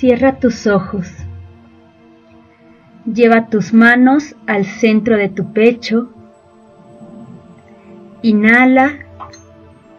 Cierra 0.00 0.36
tus 0.36 0.66
ojos. 0.66 1.12
Lleva 3.04 3.48
tus 3.48 3.74
manos 3.74 4.34
al 4.46 4.64
centro 4.64 5.18
de 5.18 5.28
tu 5.28 5.52
pecho. 5.52 6.08
Inhala 8.22 8.94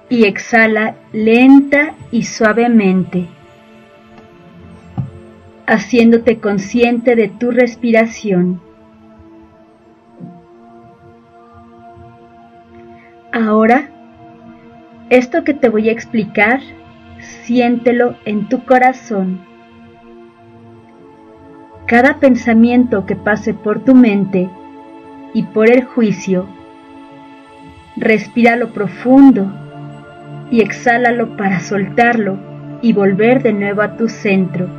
y 0.09 0.23
exhala 0.23 0.95
lenta 1.14 1.94
y 2.09 2.23
suavemente, 2.23 3.27
haciéndote 5.68 6.40
consciente 6.40 7.16
de 7.16 7.27
tu 7.27 7.52
respiración. 7.52 8.59
Ahora, 13.31 13.91
esto 15.12 15.44
que 15.44 15.54
te 15.54 15.70
voy 15.70 15.90
a 15.90 15.91
explicar, 15.91 16.59
siéntelo 17.45 18.16
en 18.26 18.49
tu 18.49 18.66
corazón. 18.66 19.51
Cada 21.91 22.20
pensamiento 22.20 23.05
que 23.05 23.18
pase 23.18 23.54
por 23.54 23.81
tu 23.81 23.94
mente 23.94 24.50
y 25.34 25.44
por 25.44 25.70
el 25.70 25.84
juicio, 25.84 26.45
respíralo 27.98 28.70
profundo 28.70 29.52
y 30.50 30.62
exhálalo 30.62 31.36
para 31.36 31.59
soltarlo 31.59 32.38
y 32.81 32.94
volver 32.94 33.44
de 33.44 33.52
nuevo 33.52 33.81
a 33.81 33.98
tu 33.98 34.08
centro. 34.08 34.70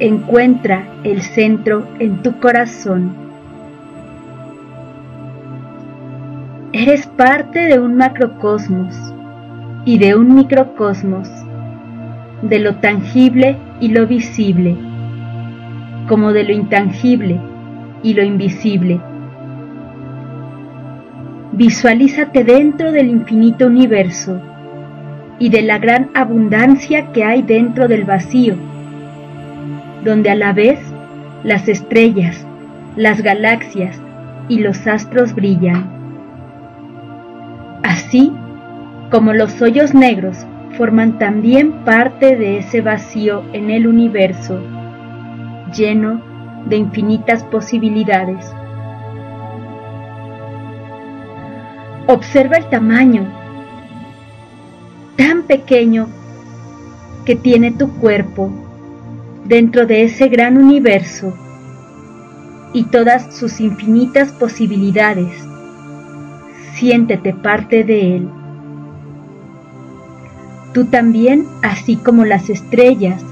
Encuentra 0.00 0.86
el 1.02 1.22
centro 1.22 1.88
en 1.98 2.22
tu 2.22 2.38
corazón. 2.38 3.14
Eres 6.74 7.06
parte 7.06 7.58
de 7.58 7.80
un 7.80 7.96
macrocosmos 7.96 8.94
y 9.86 9.96
de 9.96 10.14
un 10.14 10.34
microcosmos, 10.34 11.30
de 12.42 12.58
lo 12.58 12.76
tangible 12.76 13.56
y 13.80 13.88
lo 13.88 14.06
visible, 14.06 14.91
como 16.08 16.32
de 16.32 16.44
lo 16.44 16.52
intangible 16.52 17.40
y 18.02 18.14
lo 18.14 18.22
invisible. 18.22 19.00
Visualízate 21.52 22.44
dentro 22.44 22.92
del 22.92 23.08
infinito 23.08 23.66
universo 23.66 24.40
y 25.38 25.50
de 25.50 25.62
la 25.62 25.78
gran 25.78 26.10
abundancia 26.14 27.12
que 27.12 27.24
hay 27.24 27.42
dentro 27.42 27.88
del 27.88 28.04
vacío, 28.04 28.54
donde 30.04 30.30
a 30.30 30.34
la 30.34 30.52
vez 30.52 30.78
las 31.44 31.68
estrellas, 31.68 32.46
las 32.96 33.22
galaxias 33.22 34.00
y 34.48 34.60
los 34.60 34.86
astros 34.86 35.34
brillan 35.34 36.02
así 37.82 38.32
como 39.10 39.32
los 39.32 39.60
hoyos 39.60 39.94
negros 39.94 40.46
forman 40.76 41.18
también 41.18 41.72
parte 41.84 42.36
de 42.36 42.58
ese 42.58 42.80
vacío 42.80 43.44
en 43.52 43.70
el 43.70 43.86
universo, 43.86 44.60
lleno 45.72 46.22
de 46.66 46.76
infinitas 46.76 47.42
posibilidades. 47.44 48.46
Observa 52.06 52.56
el 52.56 52.68
tamaño 52.68 53.26
tan 55.16 55.42
pequeño 55.42 56.08
que 57.24 57.36
tiene 57.36 57.70
tu 57.72 57.88
cuerpo 57.98 58.50
dentro 59.44 59.86
de 59.86 60.04
ese 60.04 60.28
gran 60.28 60.56
universo 60.58 61.32
y 62.72 62.84
todas 62.84 63.36
sus 63.36 63.60
infinitas 63.60 64.32
posibilidades 64.32 65.52
siéntete 66.82 67.32
parte 67.32 67.84
de 67.84 68.16
él. 68.16 68.28
Tú 70.74 70.86
también, 70.86 71.46
así 71.62 71.94
como 71.94 72.24
las 72.24 72.50
estrellas, 72.50 73.22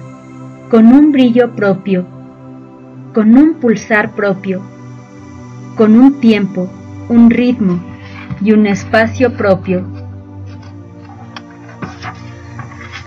con 0.71 0.87
un 0.87 1.11
brillo 1.11 1.51
propio, 1.57 2.07
con 3.13 3.37
un 3.37 3.55
pulsar 3.55 4.13
propio, 4.13 4.63
con 5.77 5.99
un 5.99 6.21
tiempo, 6.21 6.69
un 7.09 7.29
ritmo 7.31 7.81
y 8.41 8.53
un 8.53 8.67
espacio 8.67 9.37
propio. 9.37 9.85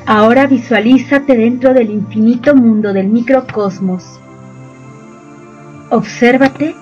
Ahora 0.06 0.48
visualízate 0.48 1.38
dentro 1.38 1.74
del 1.74 1.90
infinito 1.90 2.54
mundo 2.54 2.92
del 2.92 3.08
microcosmos. 3.08 4.20
Obsérvate 5.90 6.76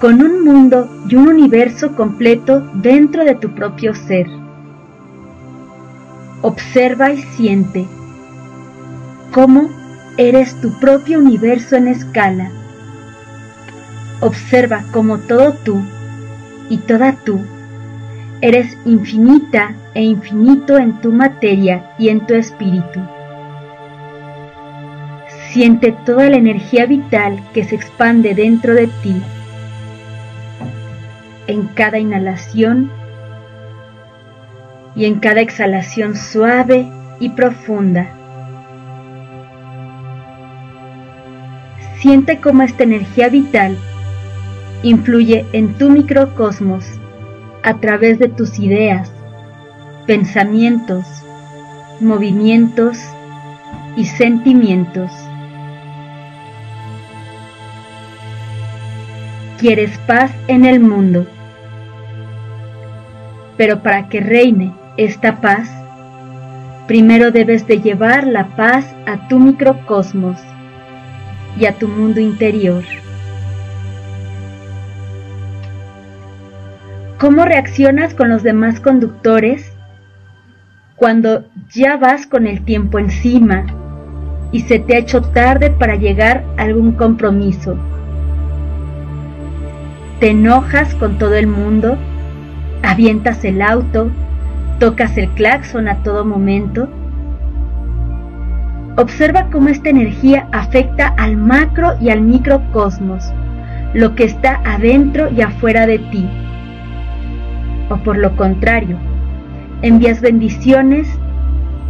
con 0.00 0.22
un 0.22 0.44
mundo 0.44 0.88
y 1.08 1.16
un 1.16 1.28
universo 1.28 1.96
completo 1.96 2.60
dentro 2.74 3.24
de 3.24 3.34
tu 3.34 3.52
propio 3.54 3.94
ser. 3.94 4.28
Observa 6.42 7.10
y 7.10 7.18
siente 7.18 7.86
cómo 9.32 9.68
eres 10.16 10.58
tu 10.60 10.78
propio 10.78 11.18
universo 11.18 11.76
en 11.76 11.88
escala. 11.88 12.50
Observa 14.20 14.84
cómo 14.92 15.18
todo 15.18 15.54
tú 15.54 15.82
y 16.68 16.78
toda 16.78 17.12
tú 17.24 17.40
eres 18.42 18.76
infinita 18.84 19.74
e 19.94 20.02
infinito 20.02 20.78
en 20.78 21.00
tu 21.00 21.12
materia 21.12 21.90
y 21.98 22.08
en 22.08 22.26
tu 22.26 22.34
espíritu. 22.34 23.00
Siente 25.50 25.92
toda 26.06 26.30
la 26.30 26.36
energía 26.36 26.86
vital 26.86 27.42
que 27.52 27.64
se 27.64 27.74
expande 27.74 28.34
dentro 28.34 28.74
de 28.74 28.86
ti 29.02 29.20
en 31.46 31.66
cada 31.68 31.98
inhalación 31.98 32.90
y 34.94 35.06
en 35.06 35.18
cada 35.18 35.40
exhalación 35.40 36.16
suave 36.16 36.86
y 37.18 37.30
profunda. 37.30 38.06
Siente 41.98 42.40
cómo 42.40 42.62
esta 42.62 42.84
energía 42.84 43.28
vital 43.28 43.76
influye 44.82 45.44
en 45.52 45.74
tu 45.74 45.90
microcosmos 45.90 46.84
a 47.62 47.78
través 47.78 48.18
de 48.18 48.28
tus 48.28 48.58
ideas, 48.58 49.12
pensamientos, 50.06 51.04
movimientos 52.00 52.98
y 53.96 54.04
sentimientos. 54.06 55.10
Quieres 59.58 59.96
paz 60.06 60.30
en 60.48 60.64
el 60.64 60.80
mundo 60.80 61.26
pero 63.60 63.82
para 63.82 64.08
que 64.08 64.20
reine 64.20 64.72
esta 64.96 65.42
paz, 65.42 65.68
primero 66.88 67.30
debes 67.30 67.66
de 67.66 67.82
llevar 67.82 68.26
la 68.26 68.56
paz 68.56 68.86
a 69.06 69.28
tu 69.28 69.38
microcosmos 69.38 70.40
y 71.58 71.66
a 71.66 71.74
tu 71.74 71.86
mundo 71.86 72.20
interior. 72.20 72.82
¿Cómo 77.20 77.44
reaccionas 77.44 78.14
con 78.14 78.30
los 78.30 78.42
demás 78.42 78.80
conductores 78.80 79.70
cuando 80.96 81.44
ya 81.70 81.98
vas 81.98 82.26
con 82.26 82.46
el 82.46 82.64
tiempo 82.64 82.98
encima 82.98 83.66
y 84.52 84.60
se 84.60 84.78
te 84.78 84.94
ha 84.94 85.00
hecho 85.00 85.20
tarde 85.20 85.68
para 85.68 85.96
llegar 85.96 86.42
a 86.56 86.62
algún 86.62 86.92
compromiso? 86.92 87.76
¿Te 90.18 90.30
enojas 90.30 90.94
con 90.94 91.18
todo 91.18 91.34
el 91.34 91.46
mundo? 91.46 91.98
avientas 92.82 93.44
el 93.44 93.60
auto, 93.60 94.10
tocas 94.78 95.18
el 95.18 95.28
claxon 95.32 95.88
a 95.88 96.02
todo 96.02 96.24
momento. 96.24 96.88
Observa 98.96 99.50
cómo 99.52 99.68
esta 99.68 99.90
energía 99.90 100.48
afecta 100.52 101.08
al 101.18 101.36
macro 101.36 101.96
y 102.00 102.08
al 102.08 102.22
microcosmos, 102.22 103.30
lo 103.92 104.14
que 104.14 104.24
está 104.24 104.62
adentro 104.64 105.30
y 105.30 105.42
afuera 105.42 105.86
de 105.86 105.98
ti. 105.98 106.26
O 107.90 107.96
por 107.98 108.16
lo 108.16 108.36
contrario, 108.36 108.96
envías 109.82 110.20
bendiciones 110.20 111.08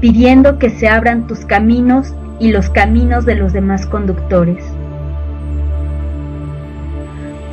pidiendo 0.00 0.58
que 0.58 0.70
se 0.70 0.88
abran 0.88 1.26
tus 1.26 1.44
caminos 1.44 2.14
y 2.40 2.50
los 2.50 2.70
caminos 2.70 3.26
de 3.26 3.34
los 3.34 3.52
demás 3.52 3.86
conductores. 3.86 4.64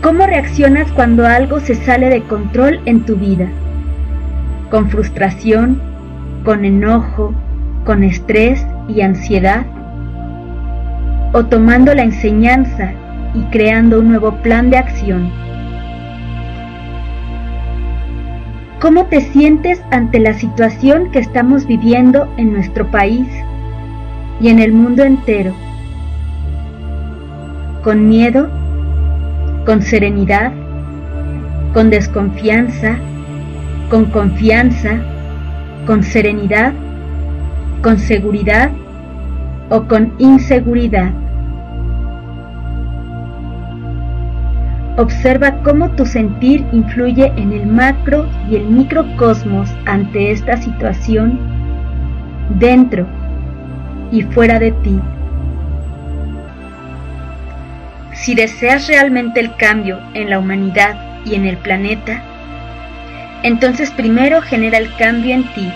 ¿Cómo 0.02 0.26
reaccionas 0.26 0.90
cuando 0.94 1.28
algo 1.28 1.60
se 1.60 1.76
sale 1.76 2.10
de 2.10 2.24
control 2.24 2.80
en 2.86 3.04
tu 3.04 3.18
vida? 3.18 3.50
¿Con 4.72 4.90
frustración? 4.90 5.82
¿Con 6.46 6.64
enojo? 6.64 7.34
¿Con 7.84 8.04
estrés 8.04 8.66
y 8.88 9.02
ansiedad? 9.02 9.66
¿O 11.34 11.44
tomando 11.46 11.94
la 11.94 12.04
enseñanza 12.04 12.94
y 13.34 13.42
creando 13.52 14.00
un 14.00 14.08
nuevo 14.08 14.32
plan 14.42 14.70
de 14.70 14.78
acción? 14.78 15.47
¿Cómo 18.80 19.06
te 19.06 19.22
sientes 19.22 19.82
ante 19.92 20.20
la 20.20 20.34
situación 20.34 21.12
que 21.12 21.20
estamos 21.20 21.66
viviendo 21.66 22.32
en 22.38 22.54
nuestro 22.54 22.90
país 22.92 23.28
y 24.40 24.50
en 24.50 24.60
el 24.60 24.72
mundo 24.72 25.04
entero? 25.04 25.54
¿Con 27.84 28.08
miedo? 28.08 28.50
con 29.68 29.82
serenidad, 29.82 30.54
con 31.74 31.90
desconfianza, 31.90 32.98
con 33.90 34.06
confianza, 34.06 35.02
con 35.86 36.04
serenidad, 36.04 36.72
con 37.84 38.00
seguridad, 38.00 38.72
o 39.70 39.84
con 39.84 40.14
inseguridad. 40.20 41.12
Observa 44.98 45.62
cómo 45.62 45.92
tu 45.92 46.08
sentir 46.08 46.66
influye 46.72 47.32
en 47.38 47.54
el 47.54 47.68
macro 47.68 48.28
y 48.50 48.56
el 48.56 48.66
microcosmos 48.66 49.70
ante 49.86 50.32
esta 50.32 50.58
situación, 50.58 51.40
dentro 52.58 53.06
y 54.12 54.24
fuera 54.24 54.58
de 54.58 54.72
ti. 54.72 55.00
Si 58.14 58.34
deseas 58.34 58.88
realmente 58.88 59.40
el 59.40 59.56
cambio 59.56 60.00
en 60.16 60.32
la 60.32 60.40
humanidad 60.40 60.96
y 61.26 61.36
en 61.36 61.46
el 61.46 61.58
planeta, 61.58 62.24
entonces 63.44 63.92
primero 63.92 64.42
genera 64.42 64.80
el 64.80 64.92
cambio 64.96 65.36
en 65.36 65.44
ti. 65.54 65.72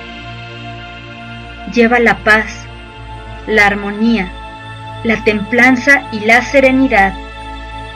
Lleva 1.76 2.00
la 2.00 2.18
paz, 2.24 2.66
la 3.46 3.68
armonía, 3.68 4.32
la 5.04 5.24
templanza 5.24 6.02
y 6.12 6.22
la 6.22 6.42
serenidad 6.42 7.14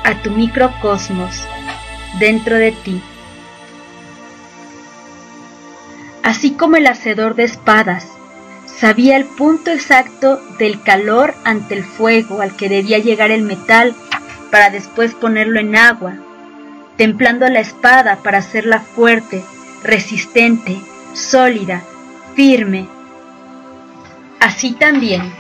a 0.06 0.22
tu 0.22 0.30
microcosmos 0.30 1.36
dentro 2.20 2.56
de 2.58 2.72
ti. 2.72 3.02
Así 6.24 6.52
como 6.52 6.78
el 6.78 6.88
hacedor 6.88 7.36
de 7.36 7.44
espadas 7.44 8.08
sabía 8.68 9.18
el 9.18 9.26
punto 9.26 9.72
exacto 9.72 10.40
del 10.60 10.82
calor 10.82 11.34
ante 11.44 11.74
el 11.74 11.84
fuego 11.84 12.42
al 12.42 12.56
que 12.56 12.70
debía 12.70 13.00
llegar 13.00 13.32
el 13.32 13.42
metal 13.42 13.96
para 14.52 14.70
después 14.70 15.16
ponerlo 15.16 15.60
en 15.60 15.76
agua, 15.76 16.14
templando 16.98 17.48
la 17.50 17.60
espada 17.60 18.18
para 18.18 18.38
hacerla 18.38 18.82
fuerte, 18.82 19.44
resistente, 19.84 20.80
sólida, 21.14 21.84
firme. 22.36 22.88
Así 24.40 24.74
también 24.74 25.34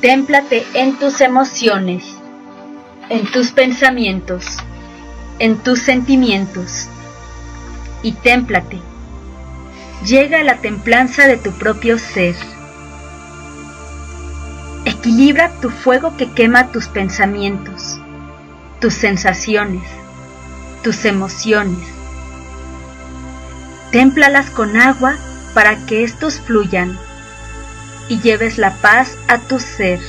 Témplate 0.00 0.64
en 0.72 0.96
tus 0.98 1.20
emociones, 1.20 2.09
en 3.10 3.28
tus 3.32 3.50
pensamientos, 3.50 4.56
en 5.40 5.58
tus 5.58 5.80
sentimientos. 5.80 6.86
Y 8.02 8.12
témplate. 8.12 8.80
Llega 10.06 10.38
a 10.38 10.44
la 10.44 10.58
templanza 10.58 11.26
de 11.26 11.36
tu 11.36 11.50
propio 11.50 11.98
ser. 11.98 12.36
Equilibra 14.86 15.50
tu 15.60 15.68
fuego 15.70 16.16
que 16.16 16.30
quema 16.32 16.68
tus 16.68 16.86
pensamientos, 16.86 18.00
tus 18.80 18.94
sensaciones, 18.94 19.82
tus 20.82 21.04
emociones. 21.04 21.86
Témplalas 23.90 24.48
con 24.50 24.76
agua 24.76 25.16
para 25.52 25.84
que 25.84 26.04
estos 26.04 26.40
fluyan 26.40 26.96
y 28.08 28.20
lleves 28.20 28.56
la 28.56 28.72
paz 28.76 29.18
a 29.28 29.38
tu 29.38 29.58
ser, 29.58 30.00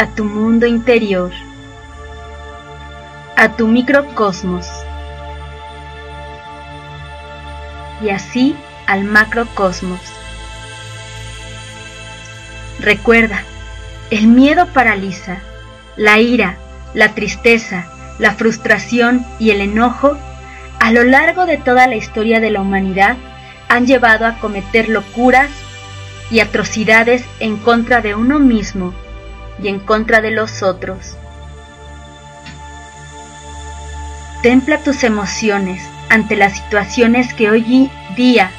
a 0.00 0.06
tu 0.06 0.24
mundo 0.24 0.66
interior, 0.66 1.30
a 3.36 3.54
tu 3.54 3.66
microcosmos 3.66 4.66
y 8.02 8.08
así 8.08 8.56
al 8.86 9.04
macrocosmos. 9.04 10.00
Recuerda, 12.78 13.42
el 14.10 14.26
miedo 14.26 14.68
paraliza, 14.68 15.36
la 15.98 16.18
ira, 16.18 16.56
la 16.94 17.12
tristeza, 17.14 17.92
la 18.18 18.32
frustración 18.32 19.26
y 19.38 19.50
el 19.50 19.60
enojo 19.60 20.16
a 20.80 20.92
lo 20.92 21.04
largo 21.04 21.44
de 21.44 21.58
toda 21.58 21.86
la 21.88 21.96
historia 21.96 22.40
de 22.40 22.50
la 22.50 22.62
humanidad 22.62 23.18
han 23.68 23.86
llevado 23.86 24.24
a 24.24 24.38
cometer 24.38 24.88
locuras 24.88 25.50
y 26.30 26.40
atrocidades 26.40 27.22
en 27.38 27.58
contra 27.58 28.00
de 28.00 28.14
uno 28.14 28.38
mismo 28.38 28.94
y 29.62 29.68
en 29.68 29.80
contra 29.80 30.20
de 30.20 30.30
los 30.30 30.62
otros. 30.62 31.16
Templa 34.42 34.78
tus 34.78 35.04
emociones 35.04 35.82
ante 36.08 36.36
las 36.36 36.56
situaciones 36.56 37.34
que 37.34 37.50
hoy 37.50 37.90
día 38.16 38.50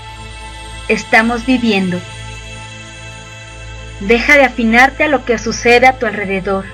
estamos 0.88 1.46
viviendo. 1.46 2.00
Deja 4.02 4.36
de 4.36 4.46
afinarte 4.46 5.04
a 5.04 5.08
lo 5.08 5.26
que 5.26 5.38
sucede 5.38 5.88
a 5.88 5.98
tu 5.98 6.06
alrededor. 6.06 6.66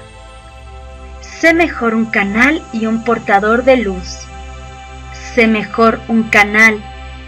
Sé 1.22 1.54
mejor 1.54 1.94
un 1.94 2.06
canal 2.06 2.62
y 2.74 2.86
un 2.86 3.04
portador 3.04 3.64
de 3.64 3.78
luz. 3.78 4.20
Sé 5.36 5.48
mejor 5.48 6.00
un 6.08 6.24
canal 6.24 6.84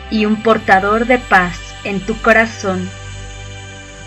y 0.09 0.25
un 0.25 0.41
portador 0.41 1.05
de 1.05 1.17
paz 1.17 1.57
en 1.83 1.99
tu 2.01 2.19
corazón 2.21 2.89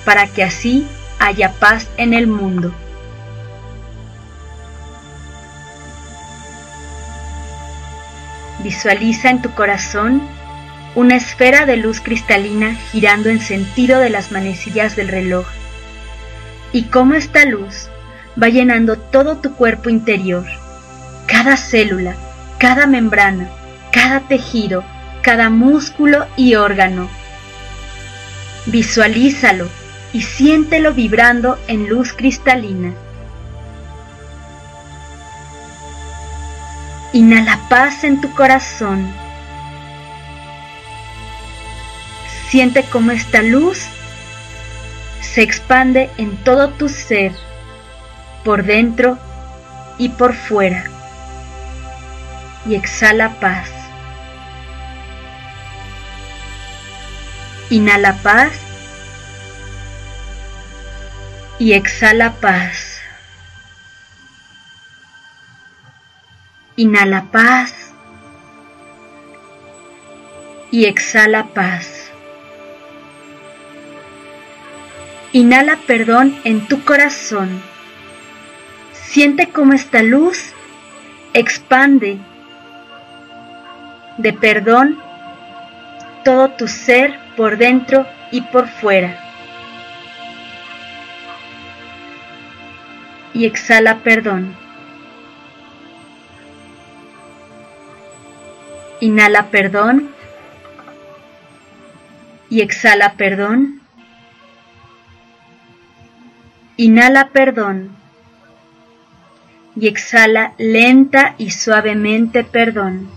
para 0.04 0.26
que 0.26 0.42
así 0.42 0.86
haya 1.18 1.52
paz 1.52 1.88
en 1.96 2.14
el 2.14 2.26
mundo. 2.26 2.74
Visualiza 8.62 9.31
en 9.31 9.43
tu 9.43 9.50
corazón 9.55 10.23
una 10.94 11.17
esfera 11.17 11.67
de 11.67 11.76
luz 11.76 12.00
cristalina 12.00 12.75
girando 12.93 13.29
en 13.29 13.41
sentido 13.41 13.99
de 13.99 14.11
las 14.11 14.31
manecillas 14.31 14.94
del 14.94 15.09
reloj 15.09 15.47
y 16.73 16.85
cómo 16.85 17.14
esta 17.14 17.44
luz 17.44 17.88
va 18.41 18.49
llenando 18.49 18.97
todo 18.97 19.37
tu 19.37 19.55
cuerpo 19.55 19.91
interior, 19.91 20.44
cada 21.26 21.56
célula, 21.56 22.14
cada 22.59 22.87
membrana, 22.87 23.49
cada 23.93 24.20
tejido, 24.20 24.85
cada 25.23 25.50
músculo 25.50 26.26
y 26.37 26.55
órgano. 26.55 27.09
Visualízalo 28.67 29.69
y 30.12 30.23
siéntelo 30.23 30.94
vibrando 30.94 31.59
en 31.69 31.88
luz 31.88 32.12
cristalina. 32.12 32.94
Inhala 37.14 37.61
paz 37.69 38.05
en 38.05 38.23
tu 38.23 38.32
corazón. 38.35 39.12
Siente 42.49 42.85
cómo 42.85 43.11
esta 43.11 43.43
luz 43.43 43.81
se 45.20 45.43
expande 45.43 46.11
en 46.17 46.37
todo 46.38 46.70
tu 46.70 46.88
ser, 46.88 47.32
por 48.44 48.64
dentro 48.64 49.19
y 49.99 50.09
por 50.09 50.35
fuera. 50.35 50.85
Y 52.67 52.76
exhala 52.76 53.29
paz. 53.41 53.69
Inhala 57.69 58.14
paz 58.23 58.52
y 61.59 61.75
exhala 61.75 62.33
paz. 62.40 62.91
Inhala 66.76 67.26
paz 67.31 67.93
y 70.71 70.87
exhala 70.87 71.49
paz. 71.49 72.11
Inhala 75.33 75.79
perdón 75.87 76.35
en 76.45 76.67
tu 76.67 76.83
corazón. 76.85 77.62
Siente 78.93 79.49
cómo 79.49 79.73
esta 79.75 80.02
luz 80.02 80.52
expande 81.35 82.19
de 84.19 84.33
perdón 84.33 84.99
todo 86.25 86.50
tu 86.50 86.69
ser 86.69 87.19
por 87.37 87.59
dentro 87.59 88.07
y 88.31 88.41
por 88.41 88.69
fuera. 88.69 89.23
y 93.35 93.47
exhala 93.47 93.99
perdón. 93.99 94.55
Inhala 99.02 99.50
perdón 99.50 100.11
y 102.49 102.61
exhala 102.61 103.14
perdón. 103.14 103.80
Inhala 106.76 107.30
perdón 107.30 107.97
y 109.75 109.88
exhala 109.88 110.54
lenta 110.56 111.35
y 111.37 111.50
suavemente 111.50 112.44
perdón. 112.44 113.11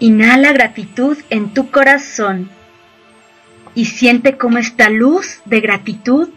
Inhala 0.00 0.52
gratitud 0.52 1.16
en 1.30 1.54
tu 1.54 1.70
corazón 1.70 2.50
y 3.76 3.84
siente 3.84 4.36
cómo 4.36 4.58
esta 4.58 4.90
luz 4.90 5.40
de 5.44 5.60
gratitud 5.60 6.30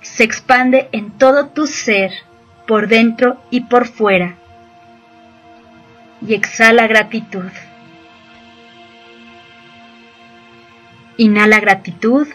se 0.00 0.24
expande 0.24 0.88
en 0.92 1.10
todo 1.18 1.48
tu 1.48 1.66
ser, 1.66 2.10
por 2.66 2.88
dentro 2.88 3.38
y 3.50 3.64
por 3.64 3.86
fuera. 3.86 4.39
Y 6.22 6.34
exhala 6.34 6.86
gratitud. 6.86 7.50
Inhala 11.16 11.60
gratitud 11.60 12.28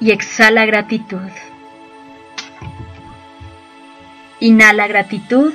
y 0.00 0.10
exhala 0.10 0.66
gratitud. 0.66 1.30
Inhala 4.40 4.88
gratitud 4.88 5.52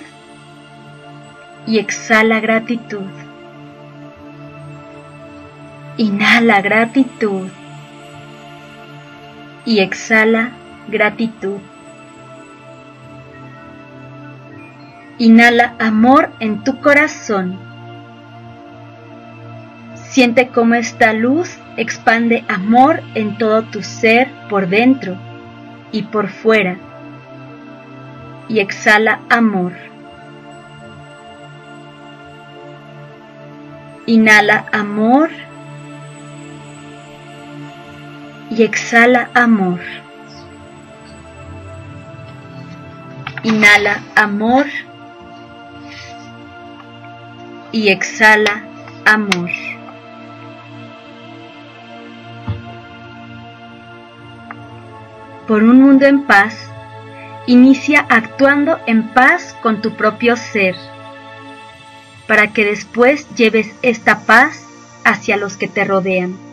y 1.65 1.79
exhala 1.79 2.39
gratitud. 2.39 3.11
Inhala 5.97 6.61
gratitud 6.61 7.49
y 9.65 9.79
exhala 9.79 10.51
gratitud. 10.87 11.59
Inhala 15.19 15.73
amor 15.79 16.29
en 16.39 16.63
tu 16.63 16.79
corazón. 16.79 17.59
Siente 19.95 20.49
cómo 20.49 20.75
esta 20.75 21.11
luz 21.13 21.57
expande 21.75 22.45
amor 22.47 23.01
en 23.15 23.37
todo 23.39 23.63
tu 23.63 23.81
ser 23.81 24.29
por 24.47 24.67
dentro 24.67 25.17
y 25.91 26.03
por 26.03 26.29
fuera. 26.29 26.77
Y 28.47 28.59
exhala 28.59 29.21
amor. 29.29 29.73
Inhala 34.05 34.65
amor 34.71 35.31
y 38.51 38.61
exhala 38.61 39.31
amor. 39.33 39.79
Inhala 43.43 44.01
amor 44.15 44.67
y 47.77 47.89
exhala 47.89 48.63
amor. 49.05 49.51
Por 55.47 55.61
un 55.61 55.79
mundo 55.81 56.07
en 56.07 56.23
paz, 56.25 56.55
inicia 57.45 58.03
actuando 58.09 58.79
en 58.87 59.13
paz 59.13 59.55
con 59.61 59.83
tu 59.83 59.95
propio 59.95 60.35
ser, 60.37 60.75
para 62.27 62.51
que 62.51 62.65
después 62.65 63.29
lleves 63.35 63.69
esta 63.83 64.21
paz 64.21 64.65
hacia 65.05 65.37
los 65.37 65.55
que 65.55 65.67
te 65.67 65.85
rodean. 65.85 66.46